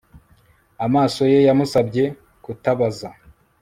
Amaso 0.85 1.21
ye 1.31 1.39
yamusabye 1.47 2.03
kutabaza 2.43 3.09